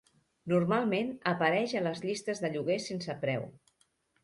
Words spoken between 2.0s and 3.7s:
llistes de lloguer sense preu.